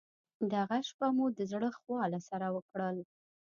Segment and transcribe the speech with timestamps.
[0.53, 2.97] دغه شپه مو د زړه خواله سره وکړل.